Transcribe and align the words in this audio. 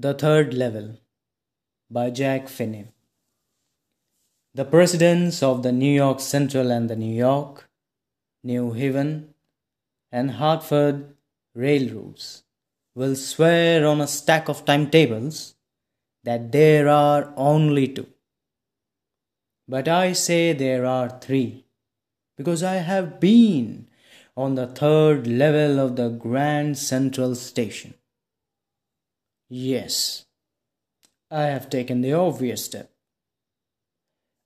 The 0.00 0.14
Third 0.14 0.54
Level 0.54 1.00
by 1.90 2.10
Jack 2.10 2.48
Finney. 2.48 2.86
The 4.54 4.64
presidents 4.64 5.42
of 5.42 5.64
the 5.64 5.72
New 5.72 5.92
York 5.92 6.20
Central 6.20 6.70
and 6.70 6.88
the 6.88 6.94
New 6.94 7.12
York, 7.12 7.68
New 8.44 8.74
Haven, 8.74 9.34
and 10.12 10.30
Hartford 10.30 11.16
railroads 11.52 12.44
will 12.94 13.16
swear 13.16 13.84
on 13.88 14.00
a 14.00 14.06
stack 14.06 14.48
of 14.48 14.64
timetables 14.64 15.56
that 16.22 16.52
there 16.52 16.86
are 16.88 17.32
only 17.36 17.88
two. 17.88 18.06
But 19.66 19.88
I 19.88 20.12
say 20.12 20.52
there 20.52 20.86
are 20.86 21.18
three 21.18 21.64
because 22.36 22.62
I 22.62 22.76
have 22.76 23.18
been 23.18 23.88
on 24.36 24.54
the 24.54 24.68
third 24.68 25.26
level 25.26 25.80
of 25.80 25.96
the 25.96 26.08
Grand 26.08 26.78
Central 26.78 27.34
Station. 27.34 27.94
Yes, 29.48 30.26
I 31.30 31.44
have 31.44 31.70
taken 31.70 32.02
the 32.02 32.12
obvious 32.12 32.66
step. 32.66 32.90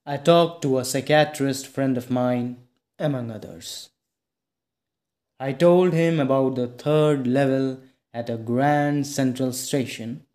I 0.05 0.17
talked 0.17 0.61
to 0.61 0.77
a 0.77 0.85
psychiatrist 0.85 1.67
friend 1.67 1.97
of 1.97 2.09
mine, 2.09 2.57
among 2.97 3.29
others. 3.29 3.89
I 5.39 5.51
told 5.51 5.91
him 5.91 6.21
about 6.21 6.55
the 6.55 6.67
third 6.67 7.27
level 7.27 7.81
at 8.13 8.29
a 8.29 8.37
Grand 8.37 9.05
Central 9.05 9.51
Station, 9.51 10.25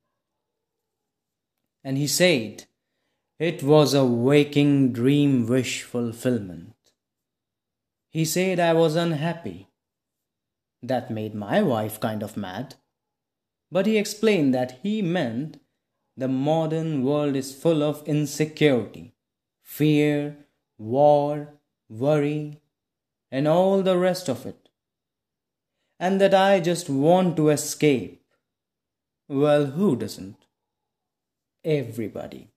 and 1.82 1.96
he 1.96 2.06
said 2.06 2.66
it 3.38 3.62
was 3.62 3.94
a 3.94 4.04
waking 4.04 4.92
dream 4.92 5.46
wish 5.46 5.82
fulfillment. 5.82 6.74
He 8.10 8.26
said 8.26 8.60
I 8.60 8.74
was 8.74 8.96
unhappy. 8.96 9.68
That 10.82 11.10
made 11.10 11.34
my 11.34 11.62
wife 11.62 12.00
kind 12.00 12.22
of 12.22 12.36
mad. 12.36 12.74
But 13.70 13.86
he 13.86 13.98
explained 13.98 14.54
that 14.54 14.80
he 14.82 15.02
meant 15.02 15.60
the 16.16 16.28
modern 16.28 17.04
world 17.04 17.36
is 17.36 17.54
full 17.54 17.82
of 17.82 18.06
insecurity, 18.06 19.14
fear, 19.62 20.36
war, 20.78 21.54
worry, 21.88 22.60
and 23.30 23.46
all 23.46 23.82
the 23.82 23.96
rest 23.96 24.28
of 24.28 24.46
it. 24.46 24.68
And 26.00 26.20
that 26.20 26.34
I 26.34 26.60
just 26.60 26.88
want 26.88 27.36
to 27.36 27.50
escape. 27.50 28.22
Well, 29.28 29.66
who 29.66 29.96
doesn't? 29.96 30.36
Everybody. 31.64 32.48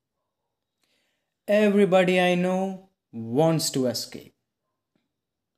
Everybody 1.48 2.20
I 2.20 2.36
know 2.36 2.90
wants 3.12 3.70
to 3.72 3.88
escape. 3.88 4.36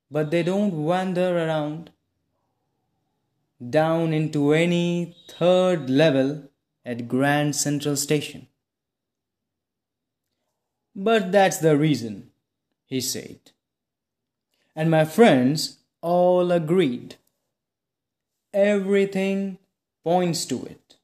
But 0.10 0.32
they 0.32 0.44
don't 0.44 0.74
wander 0.74 1.38
around 1.38 1.92
down 3.70 4.14
into 4.14 4.54
any 4.54 5.16
third 5.30 5.90
level 5.90 6.50
at 6.86 7.08
Grand 7.08 7.56
Central 7.56 7.96
Station. 7.96 8.48
But 10.96 11.32
that's 11.32 11.58
the 11.58 11.78
reason, 11.78 12.32
he 12.86 13.02
said. 13.02 13.40
And 14.76 14.92
my 14.92 15.06
friends 15.06 15.80
all 16.02 16.52
agreed. 16.52 17.16
Everything 18.54 19.58
points 20.04 20.46
to 20.46 20.66
it, 20.66 20.98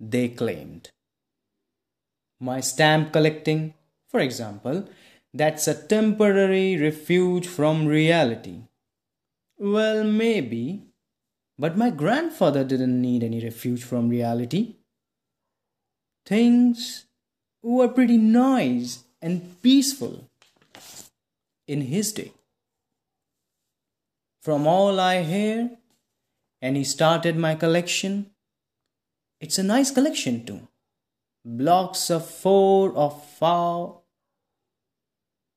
they 0.00 0.28
claimed. 0.28 0.90
My 2.40 2.60
stamp 2.60 3.12
collecting, 3.12 3.74
for 4.08 4.20
example, 4.20 4.88
that's 5.32 5.68
a 5.68 5.86
temporary 5.86 6.76
refuge 6.76 7.46
from 7.46 7.86
reality. 7.86 8.62
Well, 9.58 10.04
maybe 10.04 10.85
but 11.58 11.76
my 11.76 11.90
grandfather 11.90 12.64
didn't 12.64 13.00
need 13.00 13.22
any 13.22 13.42
refuge 13.42 13.82
from 13.82 14.08
reality. 14.08 14.76
Things 16.24 17.06
were 17.62 17.88
pretty 17.88 18.18
nice 18.18 19.04
and 19.22 19.60
peaceful 19.62 20.28
in 21.66 21.82
his 21.82 22.12
day. 22.12 22.32
From 24.42 24.66
all 24.66 25.00
I 25.00 25.22
hear, 25.22 25.70
and 26.60 26.76
he 26.76 26.84
started 26.84 27.36
my 27.36 27.54
collection. 27.54 28.30
It's 29.40 29.58
a 29.58 29.62
nice 29.62 29.90
collection 29.90 30.44
too. 30.44 30.68
Blocks 31.44 32.10
of 32.10 32.28
four 32.28 32.90
or 32.90 33.10
five, 33.10 33.90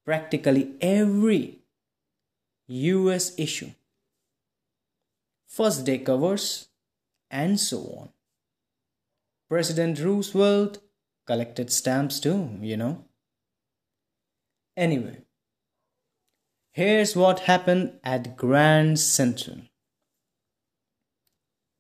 practically 0.06 0.76
every 0.81 1.60
US 2.68 3.38
issue 3.38 3.72
first 5.50 5.86
day 5.86 5.98
covers, 5.98 6.70
and 7.30 7.60
so 7.60 7.80
on. 7.80 8.10
President 9.50 10.00
Roosevelt 10.00 10.78
collected 11.26 11.72
stamps 11.72 12.20
too, 12.20 12.58
you 12.62 12.78
know. 12.78 13.06
Anyway, 14.78 15.24
here's 16.72 17.16
what 17.16 17.42
happened 17.42 18.00
at 18.04 18.38
Grand 18.38 19.00
Central. 19.00 19.58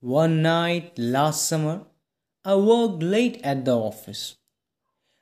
One 0.01 0.41
night 0.41 0.97
last 0.97 1.47
summer, 1.47 1.85
I 2.43 2.55
worked 2.55 3.03
late 3.03 3.39
at 3.43 3.65
the 3.65 3.77
office. 3.77 4.37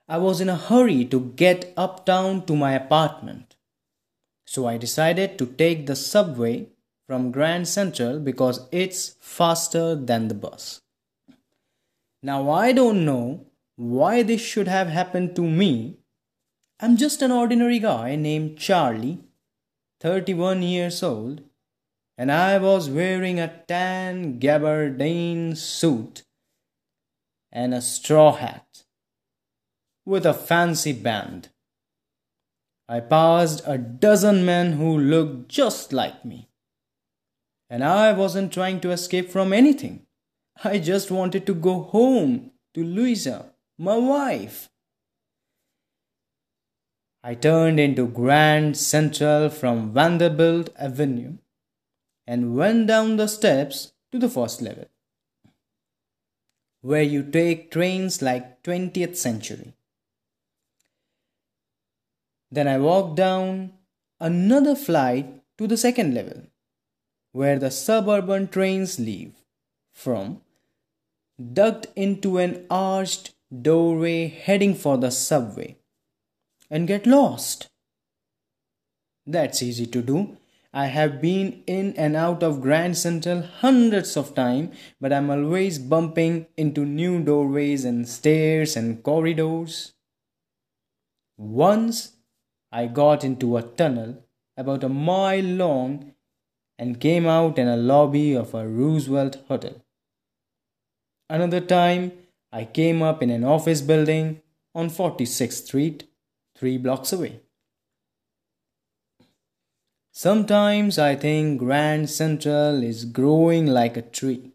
I 0.08 0.18
was 0.20 0.40
in 0.40 0.50
a 0.50 0.56
hurry 0.56 1.04
to 1.06 1.34
get 1.36 1.74
uptown 1.76 2.46
to 2.46 2.56
my 2.56 2.74
apartment. 2.74 3.56
So 4.46 4.66
I 4.66 4.78
decided 4.78 5.38
to 5.38 5.46
take 5.46 5.86
the 5.86 5.96
subway 5.98 6.70
from 7.08 7.32
Grand 7.32 7.68
Central 7.68 8.20
because 8.20 8.68
it's 8.72 9.16
faster 9.22 9.96
than 9.96 10.28
the 10.28 10.36
bus. 10.36 10.82
Now, 12.22 12.52
I 12.52 12.74
don't 12.74 13.06
know 13.06 13.46
why 13.78 14.24
this 14.24 14.42
should 14.42 14.68
have 14.68 14.90
happened 14.90 15.36
to 15.38 15.42
me. 15.42 15.98
I'm 16.80 16.98
just 16.98 17.22
an 17.22 17.32
ordinary 17.32 17.80
guy 17.80 18.16
named 18.16 18.58
Charlie, 18.58 19.20
31 20.02 20.62
years 20.64 21.02
old, 21.02 21.42
and 22.18 22.32
I 22.32 22.58
was 22.58 22.90
wearing 22.90 23.40
a 23.40 23.64
tan 23.68 24.40
gabardine 24.40 25.56
suit 25.56 26.24
and 27.52 27.74
a 27.74 27.82
straw 27.82 28.34
hat 28.34 28.84
with 30.06 30.26
a 30.26 30.34
fancy 30.34 30.94
band. 30.94 31.50
I 32.90 33.00
passed 33.00 33.62
a 33.66 33.78
dozen 33.78 34.46
men 34.46 34.74
who 34.74 34.98
looked 34.98 35.50
just 35.50 35.94
like 35.94 36.26
me. 36.26 36.50
And 37.70 37.84
I 37.84 38.14
wasn't 38.14 38.54
trying 38.54 38.80
to 38.82 38.92
escape 38.92 39.30
from 39.30 39.52
anything. 39.52 40.06
I 40.64 40.80
just 40.80 41.12
wanted 41.12 41.46
to 41.46 41.54
go 41.54 41.84
home 41.84 42.52
to 42.74 42.84
Louisa, 42.84 43.52
my 43.78 43.98
wife. 43.98 44.70
I 47.24 47.36
turned 47.36 47.80
into 47.80 48.08
Grand 48.08 48.78
Central 48.78 49.50
from 49.50 49.94
Vanderbilt 49.94 50.70
Avenue 50.80 51.38
and 52.26 52.56
went 52.56 52.88
down 52.88 53.18
the 53.18 53.28
steps 53.28 53.94
to 54.12 54.20
the 54.20 54.30
first 54.30 54.62
level, 54.62 54.86
where 56.82 57.04
you 57.04 57.24
take 57.24 57.72
trains 57.72 58.22
like 58.22 58.64
20th 58.64 59.18
century. 59.18 59.74
Then 62.50 62.68
I 62.68 62.78
walked 62.78 63.18
down 63.18 63.74
another 64.20 64.76
flight 64.76 65.44
to 65.58 65.68
the 65.68 65.78
second 65.78 66.14
level 66.14 66.44
where 67.38 67.60
the 67.60 67.70
suburban 67.70 68.48
trains 68.48 69.00
leave 69.00 69.34
from, 69.94 70.42
ducked 71.54 71.86
into 71.96 72.40
an 72.40 72.66
arched 72.68 73.36
doorway 73.68 74.28
heading 74.28 74.74
for 74.74 74.98
the 74.98 75.12
subway, 75.12 75.78
and 76.72 76.88
get 76.88 77.06
lost. 77.06 77.68
That's 79.28 79.62
easy 79.62 79.86
to 79.86 80.02
do. 80.02 80.38
I 80.74 80.88
have 80.88 81.22
been 81.22 81.62
in 81.68 81.94
and 81.96 82.16
out 82.16 82.42
of 82.42 82.60
Grand 82.60 82.98
Central 82.98 83.44
hundreds 83.44 84.18
of 84.18 84.34
times, 84.34 84.76
but 85.00 85.14
I'm 85.14 85.30
always 85.30 85.78
bumping 85.78 86.48
into 86.58 86.86
new 86.86 87.24
doorways 87.24 87.86
and 87.86 88.10
stairs 88.10 88.76
and 88.76 89.04
corridors. 89.04 89.94
Once 91.38 92.14
I 92.72 92.88
got 92.88 93.24
into 93.24 93.58
a 93.58 93.62
tunnel 93.62 94.24
about 94.58 94.84
a 94.84 94.90
mile 94.90 95.44
long 95.44 96.14
and 96.78 97.00
came 97.00 97.26
out 97.26 97.58
in 97.58 97.68
a 97.68 97.78
lobby 97.78 98.34
of 98.34 98.54
a 98.54 98.68
Roosevelt 98.68 99.38
hotel. 99.48 99.82
Another 101.30 101.60
time, 101.60 102.12
I 102.52 102.66
came 102.66 103.02
up 103.02 103.22
in 103.22 103.30
an 103.30 103.44
office 103.44 103.82
building 103.82 104.42
on 104.74 104.90
46th 104.90 105.66
Street, 105.66 106.04
three 106.56 106.78
blocks 106.78 107.12
away. 107.12 107.42
Sometimes 110.12 110.98
I 110.98 111.16
think 111.16 111.60
Grand 111.60 112.10
Central 112.10 112.82
is 112.82 113.06
growing 113.06 113.68
like 113.68 113.98
a 113.98 114.02
tree, 114.02 114.54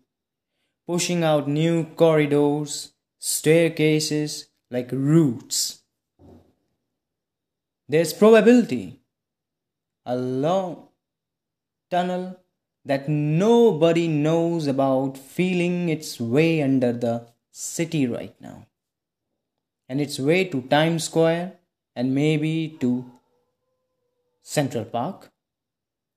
pushing 0.86 1.22
out 1.22 1.46
new 1.46 1.84
corridors, 1.96 2.92
staircases 3.18 4.48
like 4.70 4.90
roots. 4.90 5.82
There's 7.88 8.12
probability 8.12 9.02
a 10.04 10.16
long 10.16 10.88
tunnel 11.92 12.24
that 12.84 13.08
nobody 13.08 14.08
knows 14.08 14.66
about 14.66 15.16
feeling 15.16 15.88
its 15.88 16.18
way 16.18 16.62
under 16.62 16.92
the 16.92 17.26
city 17.52 18.06
right 18.06 18.34
now. 18.40 18.66
And 19.88 20.00
its 20.00 20.18
way 20.18 20.44
to 20.44 20.62
Times 20.62 21.04
Square 21.04 21.52
and 21.94 22.14
maybe 22.14 22.76
to 22.80 23.04
Central 24.42 24.84
Park. 24.84 25.30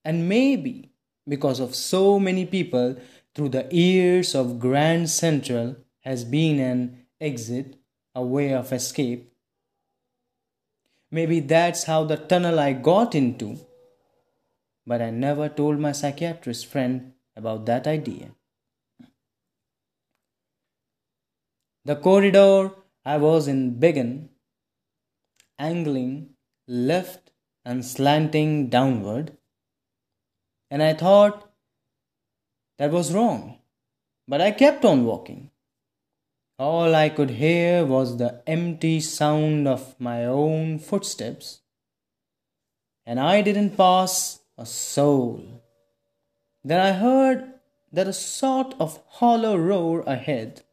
And 0.03 0.29
maybe 0.29 0.91
because 1.27 1.59
of 1.59 1.75
so 1.75 2.19
many 2.19 2.45
people 2.45 2.95
through 3.33 3.49
the 3.49 3.67
years 3.69 4.33
of 4.33 4.59
Grand 4.59 5.09
Central 5.09 5.75
has 6.01 6.23
been 6.23 6.59
an 6.59 7.05
exit, 7.19 7.75
a 8.13 8.23
way 8.23 8.53
of 8.53 8.71
escape. 8.71 9.31
Maybe 11.11 11.39
that's 11.41 11.83
how 11.83 12.05
the 12.05 12.17
tunnel 12.17 12.59
I 12.59 12.73
got 12.73 13.13
into. 13.13 13.59
But 14.87 15.01
I 15.01 15.09
never 15.09 15.49
told 15.49 15.79
my 15.79 15.91
psychiatrist 15.91 16.67
friend 16.67 17.13
about 17.35 17.65
that 17.65 17.87
idea. 17.87 18.31
The 21.85 21.95
corridor 21.95 22.71
I 23.03 23.17
was 23.17 23.47
in 23.47 23.79
began, 23.79 24.29
angling 25.59 26.35
left 26.67 27.31
and 27.63 27.85
slanting 27.85 28.69
downward, 28.69 29.37
and 30.71 30.81
I 30.81 30.93
thought 30.93 31.51
that 32.77 32.91
was 32.91 33.13
wrong, 33.13 33.59
but 34.27 34.41
I 34.41 34.51
kept 34.51 34.83
on 34.83 35.05
walking. 35.05 35.51
All 36.57 36.95
I 36.95 37.09
could 37.09 37.31
hear 37.31 37.85
was 37.85 38.17
the 38.17 38.41
empty 38.47 38.99
sound 38.99 39.67
of 39.67 39.99
my 39.99 40.25
own 40.25 40.79
footsteps, 40.79 41.61
and 43.05 43.19
I 43.19 43.41
didn't 43.41 43.77
pass 43.77 44.39
a 44.57 44.65
soul. 44.65 45.61
Then 46.63 46.79
I 46.79 46.93
heard 46.93 47.53
that 47.91 48.07
a 48.07 48.13
sort 48.13 48.73
of 48.79 48.99
hollow 49.07 49.55
roar 49.57 50.01
ahead. 50.01 50.63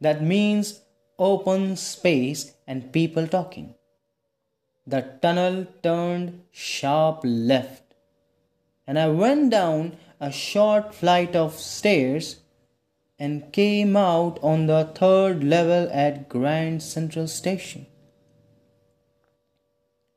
That 0.00 0.22
means 0.22 0.80
open 1.18 1.76
space 1.76 2.52
and 2.66 2.92
people 2.92 3.26
talking. 3.26 3.74
The 4.86 5.18
tunnel 5.20 5.66
turned 5.82 6.42
sharp 6.52 7.20
left, 7.24 7.94
and 8.86 8.98
I 8.98 9.08
went 9.08 9.50
down 9.50 9.96
a 10.20 10.30
short 10.30 10.94
flight 10.94 11.34
of 11.34 11.58
stairs 11.58 12.36
and 13.18 13.52
came 13.52 13.96
out 13.96 14.38
on 14.42 14.66
the 14.66 14.84
third 14.94 15.42
level 15.42 15.88
at 15.90 16.28
Grand 16.28 16.82
Central 16.82 17.26
Station. 17.26 17.86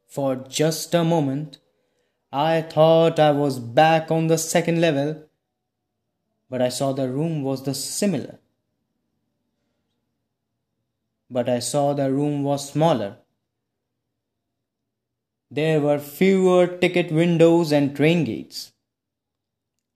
For 0.06 0.36
just 0.36 0.94
a 0.94 1.04
moment, 1.04 1.60
I 2.32 2.62
thought 2.62 3.18
I 3.18 3.32
was 3.32 3.58
back 3.58 4.12
on 4.12 4.28
the 4.28 4.38
second 4.38 4.80
level, 4.80 5.24
but 6.48 6.62
I 6.62 6.70
saw 6.70 6.94
the 6.94 7.10
room 7.10 7.42
was 7.42 7.64
the 7.64 7.74
similar. 7.74 8.38
But 11.32 11.50
I 11.50 11.58
saw 11.58 11.94
the 11.94 12.12
room 12.12 12.44
was 12.44 12.70
smaller. 12.70 13.18
There 15.50 15.82
were 15.82 15.98
fewer 15.98 16.68
ticket 16.68 17.12
windows 17.12 17.72
and 17.72 17.96
train 17.96 18.26
gates, 18.26 18.74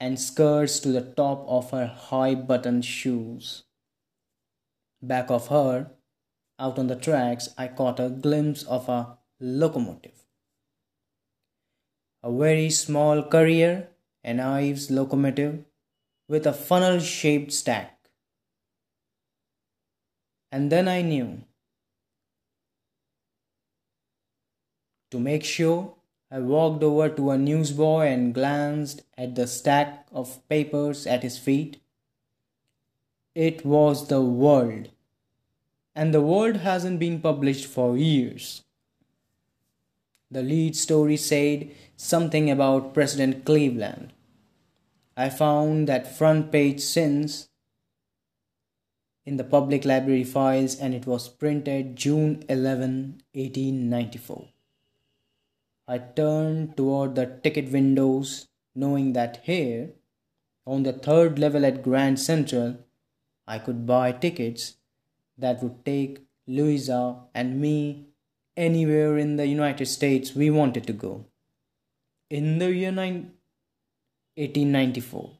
and 0.00 0.18
skirts 0.18 0.78
to 0.80 0.90
the 0.92 1.00
top 1.00 1.44
of 1.48 1.70
her 1.70 1.86
high 1.86 2.34
buttoned 2.34 2.84
shoes. 2.84 3.64
Back 5.02 5.30
of 5.30 5.48
her, 5.48 5.90
out 6.58 6.78
on 6.78 6.88
the 6.88 6.96
tracks, 6.96 7.48
I 7.56 7.68
caught 7.68 8.00
a 8.00 8.08
glimpse 8.08 8.62
of 8.64 8.88
a 8.88 9.18
locomotive. 9.40 10.24
A 12.22 12.32
very 12.32 12.70
small 12.70 13.22
Currier 13.22 13.88
and 14.24 14.40
Ives 14.40 14.90
locomotive 14.90 15.64
with 16.28 16.46
a 16.46 16.52
funnel 16.52 16.98
shaped 16.98 17.52
stack. 17.52 18.10
And 20.50 20.72
then 20.72 20.88
I 20.88 21.02
knew 21.02 21.44
To 25.10 25.18
make 25.18 25.44
sure, 25.44 25.94
I 26.30 26.40
walked 26.40 26.82
over 26.82 27.08
to 27.08 27.30
a 27.30 27.38
newsboy 27.38 28.08
and 28.08 28.34
glanced 28.34 29.02
at 29.16 29.34
the 29.34 29.46
stack 29.46 30.06
of 30.12 30.46
papers 30.48 31.06
at 31.06 31.22
his 31.22 31.38
feet. 31.38 31.80
It 33.34 33.64
was 33.64 34.08
the 34.08 34.20
world, 34.20 34.90
and 35.94 36.12
the 36.12 36.20
world 36.20 36.56
hasn't 36.56 36.98
been 36.98 37.20
published 37.20 37.64
for 37.64 37.96
years. 37.96 38.64
The 40.30 40.42
lead 40.42 40.76
story 40.76 41.16
said 41.16 41.70
something 41.96 42.50
about 42.50 42.92
President 42.92 43.46
Cleveland. 43.46 44.12
I 45.16 45.30
found 45.30 45.88
that 45.88 46.16
front 46.18 46.52
page 46.52 46.80
since 46.80 47.48
in 49.24 49.38
the 49.38 49.44
public 49.44 49.86
library 49.86 50.24
files 50.24 50.76
and 50.78 50.94
it 50.94 51.06
was 51.06 51.28
printed 51.28 51.96
June 51.96 52.44
11, 52.48 53.22
1894. 53.32 54.48
I 55.90 55.96
turned 55.96 56.76
toward 56.76 57.14
the 57.14 57.40
ticket 57.42 57.72
windows, 57.72 58.48
knowing 58.74 59.14
that 59.14 59.40
here, 59.44 59.92
on 60.66 60.82
the 60.82 60.92
third 60.92 61.38
level 61.38 61.64
at 61.64 61.82
Grand 61.82 62.20
Central, 62.20 62.76
I 63.46 63.58
could 63.58 63.86
buy 63.86 64.12
tickets 64.12 64.74
that 65.38 65.62
would 65.62 65.86
take 65.86 66.26
Louisa 66.46 67.20
and 67.34 67.58
me 67.58 68.08
anywhere 68.54 69.16
in 69.16 69.36
the 69.36 69.46
United 69.46 69.86
States 69.86 70.34
we 70.34 70.50
wanted 70.50 70.86
to 70.88 70.92
go. 70.92 71.24
In 72.28 72.58
the 72.58 72.70
year 72.70 72.92
1894. 72.92 75.30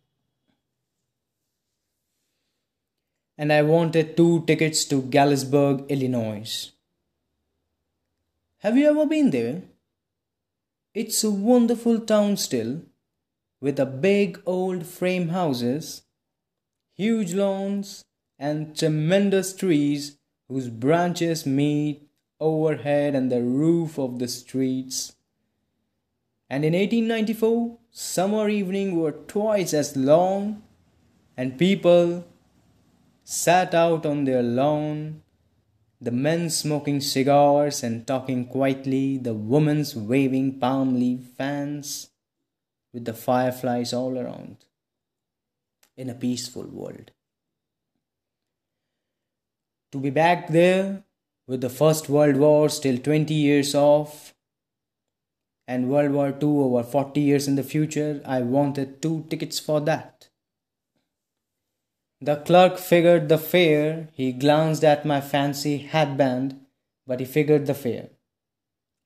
And 3.36 3.52
I 3.52 3.60
wanted 3.62 4.16
two 4.16 4.46
tickets 4.46 4.86
to 4.86 5.02
Galesburg, 5.02 5.84
Illinois. 5.90 6.72
Have 8.60 8.78
you 8.78 8.88
ever 8.88 9.04
been 9.04 9.28
there? 9.30 9.64
It's 11.00 11.22
a 11.22 11.30
wonderful 11.30 12.00
town 12.00 12.38
still, 12.38 12.82
with 13.60 13.78
a 13.78 13.86
big 13.86 14.42
old 14.44 14.84
frame 14.84 15.28
houses, 15.28 16.02
huge 16.96 17.34
lawns, 17.34 18.04
and 18.36 18.76
tremendous 18.76 19.54
trees 19.54 20.18
whose 20.48 20.68
branches 20.68 21.46
meet 21.46 22.10
overhead 22.40 23.14
and 23.14 23.30
the 23.30 23.40
roof 23.40 23.96
of 23.96 24.18
the 24.18 24.26
streets. 24.26 25.14
And 26.50 26.64
in 26.64 26.72
1894, 26.72 27.78
summer 27.92 28.48
evenings 28.48 28.94
were 28.94 29.12
twice 29.12 29.72
as 29.74 29.96
long, 29.96 30.64
and 31.36 31.56
people 31.56 32.24
sat 33.22 33.72
out 33.72 34.04
on 34.04 34.24
their 34.24 34.42
lawn, 34.42 35.22
the 36.00 36.10
men 36.10 36.48
smoking 36.48 37.00
cigars 37.00 37.82
and 37.82 38.06
talking 38.06 38.46
quietly, 38.46 39.18
the 39.18 39.34
women 39.34 39.84
waving 39.96 40.58
palm 40.58 40.94
leaf 40.98 41.20
fans 41.36 42.10
with 42.92 43.04
the 43.04 43.14
fireflies 43.14 43.92
all 43.92 44.16
around 44.16 44.56
in 45.96 46.08
a 46.08 46.14
peaceful 46.14 46.64
world. 46.64 47.10
To 49.92 49.98
be 49.98 50.10
back 50.10 50.48
there 50.48 51.02
with 51.46 51.60
the 51.60 51.70
First 51.70 52.08
World 52.08 52.36
War 52.36 52.68
still 52.68 52.98
20 52.98 53.34
years 53.34 53.74
off 53.74 54.34
and 55.66 55.90
World 55.90 56.12
War 56.12 56.28
II 56.28 56.48
over 56.48 56.82
40 56.82 57.20
years 57.20 57.48
in 57.48 57.56
the 57.56 57.62
future, 57.62 58.22
I 58.24 58.42
wanted 58.42 59.02
two 59.02 59.26
tickets 59.28 59.58
for 59.58 59.80
that. 59.80 60.27
The 62.20 62.36
clerk 62.36 62.78
figured 62.78 63.28
the 63.28 63.38
fare. 63.38 64.08
He 64.12 64.32
glanced 64.32 64.82
at 64.82 65.04
my 65.04 65.20
fancy 65.20 65.78
hatband, 65.78 66.60
but 67.06 67.20
he 67.20 67.26
figured 67.26 67.66
the 67.66 67.74
fare. 67.74 68.10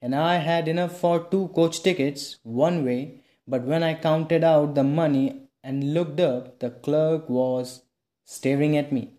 And 0.00 0.14
I 0.14 0.36
had 0.36 0.66
enough 0.66 0.98
for 0.98 1.22
two 1.30 1.48
coach 1.48 1.82
tickets 1.82 2.38
one 2.42 2.84
way, 2.84 3.20
but 3.46 3.62
when 3.62 3.82
I 3.82 3.94
counted 3.94 4.42
out 4.42 4.74
the 4.74 4.82
money 4.82 5.42
and 5.62 5.92
looked 5.94 6.20
up, 6.20 6.58
the 6.58 6.70
clerk 6.70 7.28
was 7.28 7.82
staring 8.24 8.76
at 8.76 8.92
me. 8.92 9.14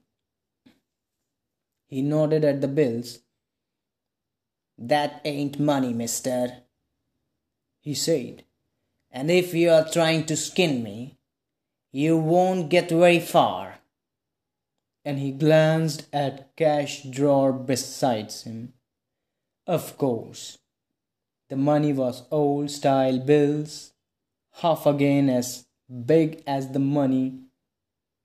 He 1.86 2.02
nodded 2.02 2.44
at 2.44 2.62
the 2.62 2.68
bills. 2.68 3.20
That 4.78 5.22
ain't 5.24 5.60
money, 5.60 5.94
mister, 5.94 6.64
he 7.80 7.94
said. 7.94 8.44
And 9.12 9.30
if 9.30 9.54
you 9.54 9.70
are 9.70 9.88
trying 9.88 10.26
to 10.26 10.36
skin 10.36 10.82
me, 10.82 11.20
you 11.92 12.18
won't 12.18 12.70
get 12.70 12.90
very 12.90 13.20
far. 13.20 13.76
And 15.06 15.20
he 15.20 15.32
glanced 15.32 16.08
at 16.14 16.56
cash 16.56 17.04
drawer 17.04 17.52
beside 17.52 18.32
him. 18.32 18.74
Of 19.68 19.98
course, 19.98 20.60
the 21.50 21.58
money 21.58 21.94
was 21.94 22.24
old 22.32 22.72
style 22.72 23.20
bills, 23.20 23.94
half 24.62 24.86
again 24.86 25.30
as 25.30 25.66
big 26.06 26.42
as 26.48 26.70
the 26.70 26.80
money 26.80 27.40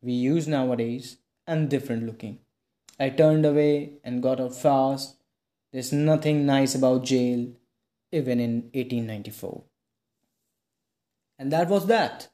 we 0.00 0.12
use 0.12 0.46
nowadays, 0.46 1.16
and 1.46 1.68
different 1.68 2.06
looking. 2.06 2.38
I 3.00 3.10
turned 3.10 3.44
away 3.44 3.94
and 4.04 4.22
got 4.22 4.40
out 4.40 4.54
fast. 4.54 5.16
There's 5.72 5.92
nothing 5.92 6.46
nice 6.46 6.74
about 6.74 7.04
jail, 7.04 7.48
even 8.12 8.40
in 8.40 8.70
1894. 8.74 9.64
And 11.38 11.52
that 11.52 11.68
was 11.68 11.86
that. 11.86 12.28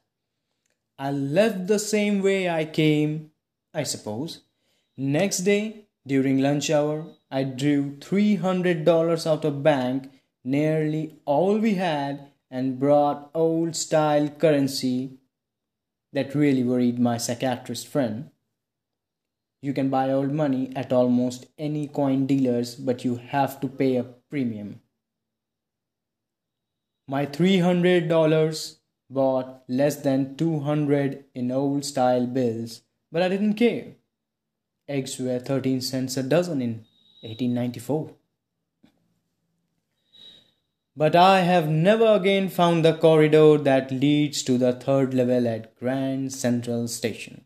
I 0.97 1.11
left 1.11 1.67
the 1.67 1.79
same 1.79 2.21
way 2.21 2.49
I 2.49 2.65
came, 2.65 3.31
I 3.75 3.83
suppose. 3.83 4.43
Next 4.95 5.39
day, 5.39 5.87
during 6.07 6.39
lunch 6.39 6.69
hour, 6.69 7.07
I 7.29 7.43
drew 7.43 7.97
$300 7.97 9.27
out 9.27 9.43
of 9.43 9.63
bank, 9.63 10.09
nearly 10.45 11.19
all 11.25 11.57
we 11.57 11.73
had, 11.73 12.31
and 12.49 12.79
brought 12.79 13.29
old 13.33 13.75
style 13.75 14.29
currency 14.29 15.17
that 16.13 16.33
really 16.33 16.63
worried 16.63 16.99
my 16.99 17.17
psychiatrist 17.17 17.87
friend. 17.87 18.29
You 19.61 19.73
can 19.73 19.89
buy 19.89 20.09
old 20.09 20.31
money 20.31 20.71
at 20.73 20.93
almost 20.93 21.47
any 21.57 21.89
coin 21.89 22.27
dealers, 22.27 22.75
but 22.75 23.03
you 23.03 23.15
have 23.15 23.59
to 23.59 23.67
pay 23.67 23.97
a 23.97 24.03
premium. 24.03 24.79
My 27.09 27.25
$300 27.25 28.77
bought 29.09 29.63
less 29.67 29.97
than 29.97 30.37
200 30.37 31.25
in 31.35 31.51
old 31.51 31.83
style 31.83 32.25
bills, 32.25 32.81
but 33.15 33.23
I 33.23 33.29
didn't 33.29 33.53
care. 33.53 33.93
Eggs 34.89 35.17
were 35.17 35.39
13 35.39 35.79
cents 35.79 36.17
a 36.17 36.23
dozen 36.23 36.61
in 36.61 36.71
1894. 37.21 38.11
But 40.97 41.15
I 41.15 41.39
have 41.39 41.69
never 41.69 42.07
again 42.07 42.49
found 42.49 42.83
the 42.83 42.91
corridor 42.97 43.57
that 43.57 43.89
leads 43.89 44.43
to 44.43 44.57
the 44.57 44.73
third 44.73 45.13
level 45.13 45.47
at 45.47 45.79
Grand 45.79 46.33
Central 46.33 46.89
Station. 46.89 47.45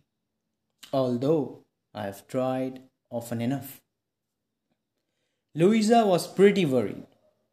Although 0.92 1.66
I 1.94 2.06
have 2.06 2.28
tried 2.28 2.82
often 3.12 3.40
enough. 3.40 3.80
Louisa 5.54 6.04
was 6.04 6.26
pretty 6.26 6.66
worried 6.66 7.06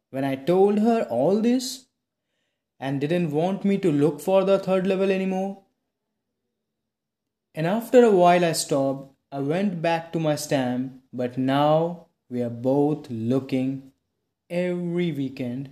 when 0.09 0.23
I 0.23 0.33
told 0.33 0.79
her 0.79 1.03
all 1.03 1.39
this 1.39 1.85
and 2.79 2.99
didn't 2.99 3.29
want 3.29 3.63
me 3.63 3.77
to 3.77 3.91
look 3.91 4.19
for 4.19 4.43
the 4.43 4.57
third 4.57 4.87
level 4.87 5.11
anymore. 5.11 5.66
And 7.57 7.65
after 7.65 8.03
a 8.03 8.11
while, 8.11 8.45
I 8.45 8.51
stopped. 8.51 9.15
I 9.31 9.39
went 9.39 9.81
back 9.81 10.13
to 10.13 10.19
my 10.19 10.35
stamp, 10.35 11.01
but 11.11 11.39
now 11.39 12.05
we 12.29 12.43
are 12.43 12.51
both 12.51 13.09
looking 13.09 13.93
every 14.47 15.11
weekend 15.11 15.69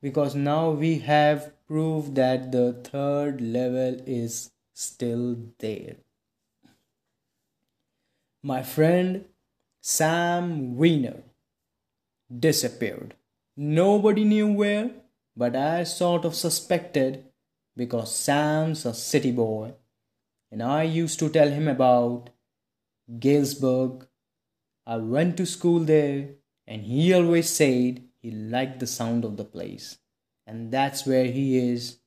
because 0.00 0.34
now 0.34 0.70
we 0.70 1.00
have 1.00 1.52
proof 1.66 2.14
that 2.14 2.50
the 2.50 2.72
third 2.72 3.42
level 3.42 4.00
is 4.06 4.52
still 4.72 5.36
there. 5.58 5.96
My 8.42 8.62
friend 8.62 9.26
Sam 9.82 10.78
Weiner 10.78 11.24
disappeared. 12.46 13.12
Nobody 13.54 14.24
knew 14.24 14.50
where, 14.50 14.92
but 15.36 15.54
I 15.54 15.84
sort 15.84 16.24
of 16.24 16.34
suspected 16.34 17.26
because 17.76 18.16
Sam's 18.16 18.86
a 18.86 18.94
city 18.94 19.30
boy 19.30 19.74
and 20.50 20.62
I 20.62 20.82
used 20.84 21.18
to 21.18 21.28
tell 21.28 21.50
him 21.50 21.68
about 21.68 22.30
Galesburg. 23.18 24.06
I 24.86 24.96
went 24.96 25.36
to 25.36 25.46
school 25.46 25.80
there 25.80 26.30
and 26.66 26.82
he 26.82 27.12
always 27.12 27.48
said 27.48 28.02
he 28.20 28.30
liked 28.30 28.80
the 28.80 28.86
sound 28.86 29.24
of 29.24 29.36
the 29.36 29.44
place. 29.44 29.98
And 30.46 30.72
that's 30.72 31.06
where 31.06 31.26
he 31.26 31.58
is 31.72 31.98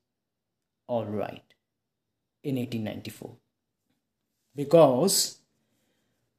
all 0.87 1.05
right 1.05 1.53
in 2.43 2.55
1894. 2.55 3.35
Because 4.55 5.39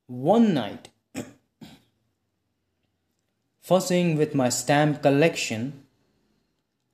one 0.06 0.52
night, 0.52 0.88
fussing 3.60 4.16
with 4.16 4.34
my 4.34 4.48
stamp 4.48 5.02
collection, 5.02 5.84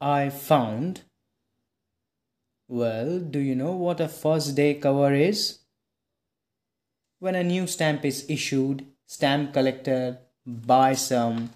I 0.00 0.28
found. 0.28 1.02
Well, 2.68 3.18
do 3.18 3.38
you 3.38 3.54
know 3.54 3.72
what 3.72 4.00
a 4.00 4.08
first 4.08 4.54
day 4.54 4.74
cover 4.74 5.14
is? 5.14 5.60
When 7.18 7.34
a 7.34 7.42
new 7.42 7.66
stamp 7.66 8.04
is 8.04 8.28
issued, 8.28 8.86
stamp 9.06 9.54
collector 9.54 10.18
buy 10.46 10.94
some 10.94 11.50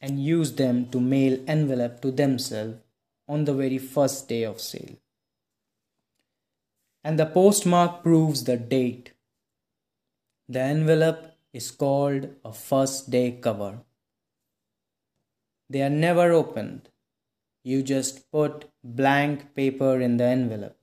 and 0.00 0.22
use 0.22 0.52
them 0.52 0.88
to 0.90 1.00
mail 1.00 1.38
envelope 1.46 2.00
to 2.02 2.10
themselves 2.10 2.78
on 3.28 3.44
the 3.44 3.54
very 3.54 3.78
first 3.78 4.28
day 4.28 4.44
of 4.44 4.60
sale. 4.60 4.96
And 7.02 7.18
the 7.18 7.26
postmark 7.26 8.02
proves 8.02 8.44
the 8.44 8.56
date 8.56 9.12
the 10.48 10.60
envelope 10.60 11.24
is 11.52 11.72
called 11.72 12.28
a 12.44 12.52
first 12.52 13.10
day 13.10 13.32
cover. 13.32 13.80
They 15.68 15.82
are 15.82 15.90
never 15.90 16.30
opened. 16.30 16.88
You 17.66 17.82
just 17.82 18.30
put 18.30 18.66
blank 18.84 19.52
paper 19.56 20.00
in 20.00 20.18
the 20.18 20.24
envelope. 20.24 20.76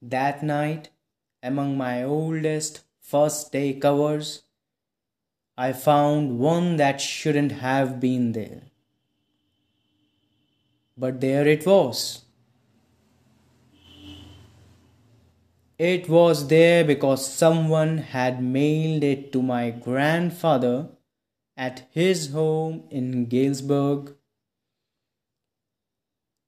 That 0.00 0.42
night, 0.42 0.88
among 1.42 1.76
my 1.76 2.02
oldest 2.04 2.84
first 3.02 3.52
day 3.52 3.74
covers, 3.74 4.44
I 5.58 5.74
found 5.74 6.38
one 6.38 6.76
that 6.76 7.02
shouldn't 7.02 7.52
have 7.52 8.00
been 8.00 8.32
there. 8.32 8.62
But 10.96 11.20
there 11.20 11.46
it 11.46 11.66
was. 11.66 12.24
It 15.76 16.08
was 16.08 16.48
there 16.48 16.82
because 16.82 17.30
someone 17.30 17.98
had 17.98 18.42
mailed 18.42 19.04
it 19.04 19.34
to 19.34 19.42
my 19.42 19.68
grandfather 19.68 20.93
at 21.56 21.86
his 21.90 22.32
home 22.32 22.84
in 22.90 23.26
Galesburg. 23.26 24.14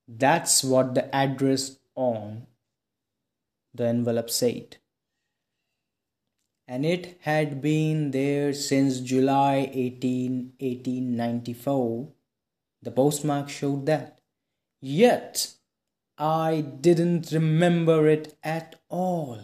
That's 0.07 0.63
what 0.63 0.95
the 0.95 1.13
address 1.15 1.77
on 1.95 2.47
the 3.73 3.85
envelope 3.87 4.29
said. 4.29 4.77
And 6.67 6.85
it 6.85 7.17
had 7.21 7.61
been 7.61 8.11
there 8.11 8.51
since 8.53 8.99
July 8.99 9.69
18, 9.73 10.53
1894. 10.59 12.09
The 12.81 12.91
postmark 12.91 13.49
showed 13.49 13.85
that. 13.85 14.19
Yet, 14.81 15.53
I 16.17 16.61
didn't 16.61 17.31
remember 17.31 18.07
it 18.07 18.37
at 18.43 18.75
all. 18.89 19.39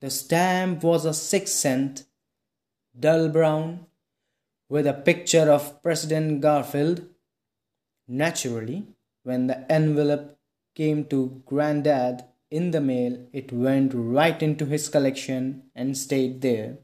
The 0.00 0.10
stamp 0.10 0.82
was 0.82 1.04
a 1.04 1.14
six 1.14 1.52
cent, 1.52 2.04
dull 2.98 3.28
brown, 3.28 3.86
with 4.72 4.86
a 4.86 4.94
picture 4.94 5.50
of 5.52 5.82
President 5.82 6.40
Garfield. 6.40 7.04
Naturally, 8.08 8.86
when 9.22 9.46
the 9.46 9.70
envelope 9.70 10.38
came 10.74 11.04
to 11.10 11.42
Grandad 11.44 12.24
in 12.50 12.70
the 12.70 12.80
mail, 12.80 13.18
it 13.34 13.52
went 13.52 13.92
right 13.94 14.42
into 14.42 14.64
his 14.64 14.88
collection 14.88 15.64
and 15.74 15.98
stayed 15.98 16.40
there. 16.40 16.78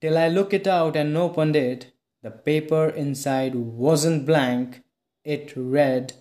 Till 0.00 0.16
I 0.16 0.28
looked 0.28 0.54
it 0.54 0.66
out 0.66 0.96
and 0.96 1.14
opened 1.14 1.56
it, 1.56 1.92
the 2.22 2.30
paper 2.30 2.88
inside 2.88 3.54
wasn't 3.54 4.24
blank, 4.24 4.80
it 5.24 5.52
read 5.54 6.14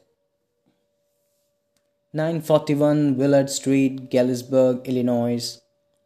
941 2.12 3.15
Willard 3.15 3.50
Street, 3.50 4.12
Galesburg, 4.12 4.86
Illinois, 4.86 5.62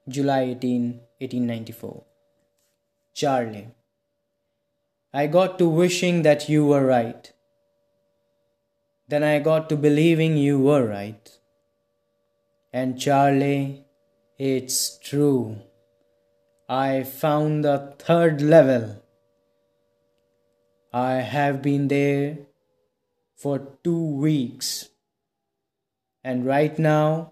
July 0.07 0.41
18, 0.41 0.83
1894. 1.19 2.03
Charlie. 3.15 3.76
I 5.19 5.25
got 5.25 5.57
to 5.57 5.67
wishing 5.67 6.21
that 6.21 6.47
you 6.47 6.63
were 6.63 6.85
right. 6.85 7.31
Then 9.07 9.23
I 9.23 9.39
got 9.39 9.67
to 9.69 9.75
believing 9.75 10.37
you 10.37 10.59
were 10.59 10.85
right. 10.85 11.31
And 12.71 12.99
Charlie, 12.99 13.85
it's 14.37 14.99
true. 14.99 15.57
I 16.69 17.01
found 17.01 17.65
the 17.65 17.95
third 17.97 18.43
level. 18.43 19.01
I 20.93 21.13
have 21.13 21.63
been 21.63 21.87
there 21.87 22.37
for 23.35 23.57
two 23.83 24.05
weeks. 24.27 24.89
And 26.23 26.45
right 26.45 26.77
now, 26.77 27.31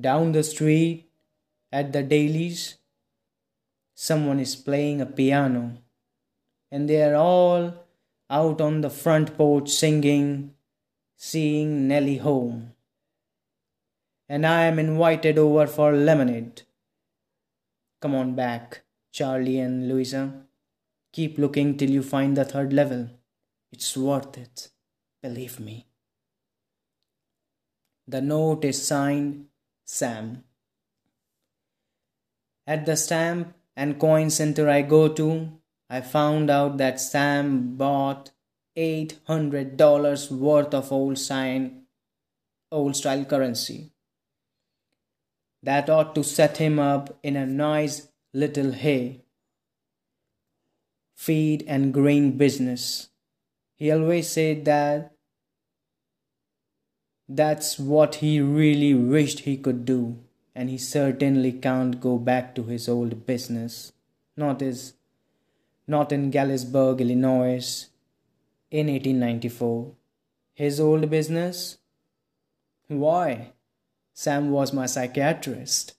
down 0.00 0.30
the 0.30 0.44
street 0.44 1.10
at 1.72 1.92
the 1.92 2.04
Dalys', 2.04 2.76
someone 3.92 4.38
is 4.38 4.54
playing 4.54 5.00
a 5.00 5.06
piano 5.06 5.81
and 6.72 6.88
they 6.88 7.02
are 7.02 7.14
all 7.14 7.74
out 8.30 8.60
on 8.62 8.80
the 8.80 8.88
front 8.88 9.36
porch 9.36 9.68
singing, 9.68 10.54
seeing 11.16 11.86
Nellie 11.86 12.16
home. 12.16 12.72
And 14.26 14.46
I 14.46 14.62
am 14.62 14.78
invited 14.78 15.36
over 15.36 15.66
for 15.66 15.92
lemonade. 15.92 16.62
Come 18.00 18.14
on 18.14 18.34
back, 18.34 18.80
Charlie 19.12 19.58
and 19.58 19.86
Louisa. 19.86 20.46
Keep 21.12 21.36
looking 21.36 21.76
till 21.76 21.90
you 21.90 22.02
find 22.02 22.38
the 22.38 22.46
third 22.46 22.72
level. 22.72 23.10
It's 23.70 23.94
worth 23.94 24.38
it, 24.38 24.70
believe 25.22 25.60
me. 25.60 25.86
The 28.08 28.22
note 28.22 28.64
is 28.64 28.86
signed 28.86 29.48
Sam. 29.84 30.44
At 32.66 32.86
the 32.86 32.96
stamp 32.96 33.54
and 33.76 34.00
coin 34.00 34.30
center 34.30 34.70
I 34.70 34.80
go 34.80 35.08
to, 35.08 35.52
I 35.92 36.00
found 36.00 36.48
out 36.48 36.78
that 36.78 37.02
Sam 37.02 37.76
bought 37.76 38.30
$800 38.78 40.30
worth 40.30 40.72
of 40.72 40.90
old 40.90 41.18
sign 41.18 41.82
old 42.70 42.96
style 42.96 43.26
currency. 43.26 43.90
That 45.62 45.90
ought 45.90 46.14
to 46.14 46.24
set 46.24 46.56
him 46.56 46.78
up 46.78 47.18
in 47.22 47.36
a 47.36 47.44
nice 47.44 48.08
little 48.32 48.72
hay, 48.72 49.20
feed 51.14 51.62
and 51.68 51.92
grain 51.92 52.38
business. 52.38 53.10
He 53.76 53.90
always 53.90 54.30
said 54.30 54.64
that 54.64 55.12
that's 57.28 57.78
what 57.78 58.14
he 58.16 58.40
really 58.40 58.94
wished 58.94 59.40
he 59.40 59.58
could 59.58 59.84
do, 59.84 60.16
and 60.54 60.70
he 60.70 60.78
certainly 60.78 61.52
can't 61.52 62.00
go 62.00 62.16
back 62.16 62.54
to 62.54 62.62
his 62.62 62.88
old 62.88 63.26
business. 63.26 63.92
Not 64.38 64.62
his 64.62 64.94
not 65.92 66.12
in 66.16 66.30
Galesburg, 66.30 67.00
Illinois, 67.00 67.86
in 68.70 68.86
1894. 68.88 69.92
His 70.54 70.80
old 70.80 71.08
business? 71.10 71.78
Why, 72.88 73.52
Sam 74.12 74.50
was 74.50 74.72
my 74.72 74.86
psychiatrist. 74.86 75.94